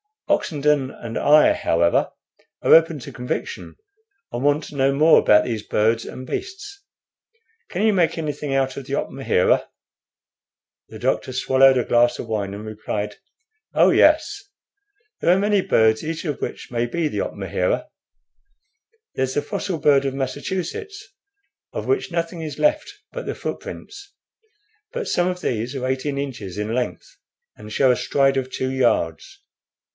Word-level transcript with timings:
Oxenden 0.27 0.89
and 0.89 1.15
I, 1.19 1.51
however, 1.53 2.09
are 2.63 2.73
open 2.73 2.99
to 2.99 3.11
conviction, 3.11 3.75
and 4.31 4.43
want 4.43 4.63
to 4.63 4.75
know 4.75 4.93
more 4.93 5.19
about 5.19 5.43
those 5.43 5.61
birds 5.61 6.05
and 6.05 6.25
beasts. 6.25 6.83
Can 7.69 7.83
you 7.85 7.93
make 7.93 8.17
anything 8.17 8.55
out 8.55 8.77
of 8.77 8.85
the 8.85 8.93
opmahera?" 8.93 9.67
The 10.87 10.97
doctor 10.97 11.33
swallowed 11.33 11.77
a 11.77 11.83
glass 11.83 12.17
of 12.17 12.27
wine, 12.27 12.53
and 12.55 12.65
replied: 12.65 13.17
"Oh 13.75 13.91
yes; 13.91 14.41
there 15.19 15.35
are 15.35 15.39
many 15.39 15.61
birds, 15.61 16.03
each 16.03 16.25
of 16.25 16.41
which 16.41 16.71
may 16.71 16.87
be 16.87 17.07
the 17.07 17.19
opmahera. 17.19 17.87
There's 19.13 19.33
the 19.35 19.41
fossil 19.43 19.77
bird 19.77 20.05
of 20.05 20.15
Massachusetts, 20.15 21.09
of 21.73 21.85
which 21.85 22.09
nothing 22.11 22.41
is 22.41 22.57
left 22.57 22.91
but 23.11 23.25
the 23.27 23.35
footprints; 23.35 24.13
but 24.93 25.09
some 25.09 25.27
of 25.27 25.41
these 25.41 25.75
are 25.75 25.85
eighteen 25.85 26.17
inches 26.17 26.57
in 26.57 26.73
length, 26.73 27.17
and 27.57 27.71
show 27.71 27.91
a 27.91 27.95
stride 27.95 28.37
of 28.37 28.49
two 28.49 28.71
yards. 28.71 29.39